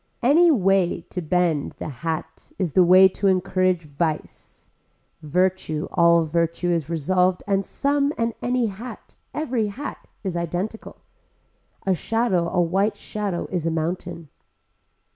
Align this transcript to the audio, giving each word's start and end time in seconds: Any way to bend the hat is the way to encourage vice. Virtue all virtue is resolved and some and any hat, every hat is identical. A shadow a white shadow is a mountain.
Any 0.23 0.49
way 0.49 1.01
to 1.11 1.21
bend 1.21 1.73
the 1.77 1.87
hat 1.89 2.51
is 2.57 2.73
the 2.73 2.83
way 2.83 3.07
to 3.09 3.27
encourage 3.27 3.83
vice. 3.83 4.65
Virtue 5.21 5.87
all 5.91 6.23
virtue 6.23 6.71
is 6.71 6.89
resolved 6.89 7.43
and 7.45 7.63
some 7.63 8.11
and 8.17 8.33
any 8.41 8.65
hat, 8.65 9.13
every 9.31 9.67
hat 9.67 10.07
is 10.23 10.35
identical. 10.35 11.01
A 11.85 11.93
shadow 11.93 12.49
a 12.49 12.59
white 12.59 12.95
shadow 12.95 13.45
is 13.51 13.67
a 13.67 13.69
mountain. 13.69 14.29